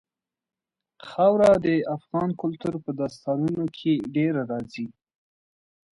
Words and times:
خاوره 1.09 1.51
د 1.65 1.67
افغان 1.95 2.29
کلتور 2.41 2.73
په 2.85 2.91
داستانونو 2.99 3.65
کې 3.77 3.93
ډېره 4.15 4.41
راځي. 4.51 4.85